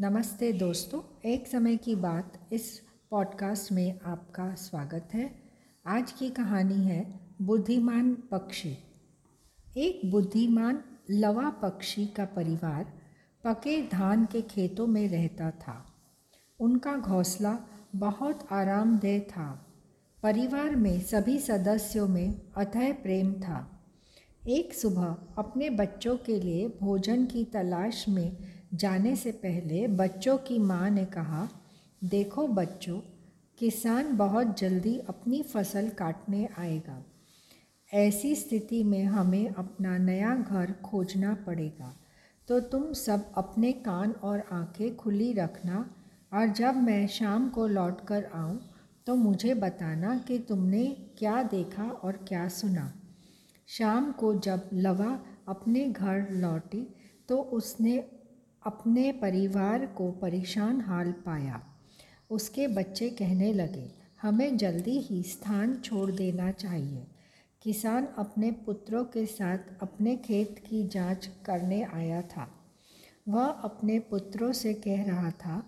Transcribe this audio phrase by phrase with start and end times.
[0.00, 5.34] नमस्ते दोस्तों, एक समय की बात इस पॉडकास्ट में आपका स्वागत है।
[5.86, 8.78] आज की कहानी है बुद्धिमान पक्षी।
[9.76, 12.84] एक बुद्धिमान लवा पक्षी का परिवार
[13.44, 15.94] पके धान के खेतों में रहता था।
[16.60, 17.58] उनका घोंसला
[17.96, 19.66] बहुत आरामदेह था।
[20.22, 23.84] परिवार में सभी सदस्यों में अथय प्रेम था।
[24.48, 30.58] एक सुबह अपने बच्चों के लिए भोजन की तलाश में जाने से पहले बच्चों की
[30.58, 31.48] माँ ने कहा,
[32.04, 33.00] देखो बच्चों,
[33.58, 37.04] किसान बहुत जल्दी अपनी फ़सल काटने आएगा।
[37.94, 41.94] ऐसी स्थिति में हमें अपना नया घर खोजना पड़ेगा।
[42.48, 45.94] तो तुम सब अपने कान और आँखें खुली रखना
[46.32, 48.60] और जब मैं शाम को लौट कर आऊँ
[49.06, 50.84] तो मुझे बताना कि तुमने
[51.18, 52.92] क्या देखा और क्या सुना।
[53.68, 56.94] शाम को जब लवा अपने घर लौटी
[57.28, 57.98] तो उसने
[58.66, 61.62] अपने परिवार को परेशान हाल पाया।
[62.30, 67.06] उसके बच्चे कहने लगे, हमें जल्दी ही स्थान छोड़ देना चाहिए।
[67.62, 72.48] किसान अपने पुत्रों के साथ अपने खेत की जाँच करने आया था।
[73.28, 75.66] वह अपने पुत्रों से कह रहा था,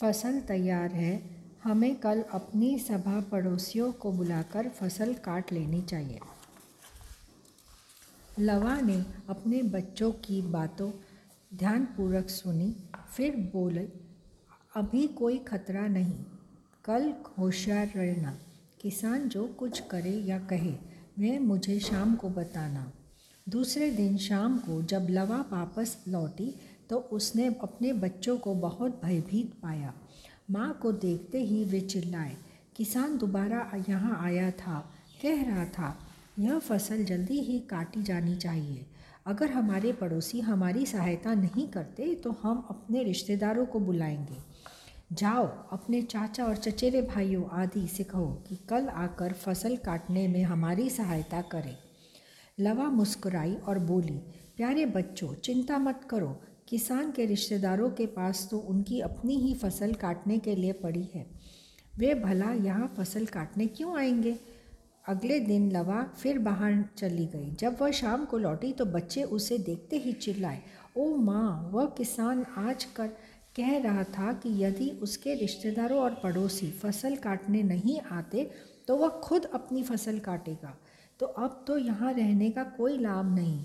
[0.00, 6.20] फ़सल तैयार है, हमें कल अपनी सभा पड़ोसियों को बुलाकर फ़सल काट लेनी चाहिए
[8.38, 10.90] लवा ने अपने बच्चों की बातों
[11.56, 12.76] ध्यानपूर्वक सुनी,
[13.16, 13.88] फिर बोले,
[14.76, 16.24] अभी कोई खतरा नहीं।
[16.84, 18.38] कल होशियार रहना।
[18.80, 20.72] किसान जो कुछ करे या कहे,
[21.18, 22.92] वह मुझे शाम को बताना।
[23.48, 26.54] दूसरे दिन शाम को जब लवा वापस लौटी
[26.90, 29.94] तो उसने अपने बच्चों को बहुत भयभीत पाया।
[30.50, 32.36] माँ को देखते ही वे चिल्लाए,
[32.76, 34.78] किसान दोबारा यहाँ आया था,
[35.22, 35.98] कह रहा था,
[36.38, 38.86] यह फ़सल जल्दी ही काटी जानी चाहिए।
[39.26, 44.38] अगर हमारे पड़ोसी हमारी सहायता नहीं करते तो हम अपने रिश्तेदारों को बुलाएँगे।
[45.12, 50.42] जाओ, अपने चाचा और चचेरे भाइयों आदि से कहो कि कल आकर फ़सल काटने में
[50.42, 51.76] हमारी सहायता करें।
[52.60, 54.18] लवा मुस्कुराई और बोली,
[54.56, 59.92] प्यारे बच्चों, चिंता मत करो। किसान के रिश्तेदारों के पास तो उनकी अपनी ही फ़सल
[59.92, 61.26] काटने के लिए पड़ी है।
[61.98, 64.55] वे भला यहाँ फ़सल काटने क्यों आएँगे?
[65.06, 69.58] अगले दिन लवा फिर बाहर चली गई। जब वह शाम को लौटी तो बच्चे उसे
[69.60, 70.60] देखते ही चिल्लाए,
[70.96, 73.08] ओ माँ, वह किसान आज कर
[73.56, 78.50] कह रहा था कि यदि उसके रिश्तेदारों और पड़ोसी फ़सल काटने नहीं आते
[78.88, 80.76] तो वह खुद अपनी फ़सल काटेगा।
[81.20, 83.64] तो अब तो यहाँ रहने का कोई लाभ नहीं।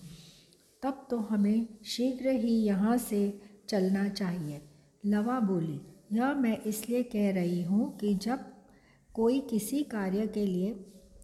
[0.83, 3.21] तब तो हमें शीघ्र ही यहाँ से
[3.69, 4.61] चलना चाहिए।
[5.03, 5.79] लवा बोली,
[6.13, 8.45] यह मैं इसलिए कह रही हूँ कि जब
[9.09, 10.73] कोई किसी कार्य के लिए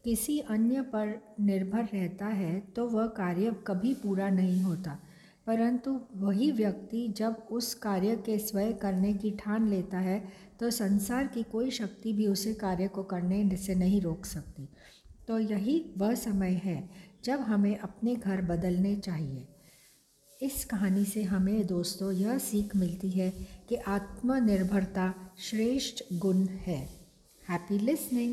[0.08, 5.00] किसी अन्य पर निर्भर रहता है तो वह कार्य कभी पूरा नहीं होता।
[5.48, 10.28] परंतु वही व्यक्ति जब उस कार्य के स्वयं करने की ठान लेता है
[10.60, 14.70] तो संसार की कोई शक्ति भी उसे कार्य को करने से नहीं रोक सकती।
[15.28, 16.90] तो यही वह समय है,
[17.24, 19.48] जब हमें अपने घर बदलने चाहिए।
[20.42, 23.30] इस कहानी से हमें दोस्तों यह सीख मिलती है
[23.70, 26.98] कि आत्मनिर्भरता श्रेष्ठ गुण है।
[27.50, 28.26] Happy listening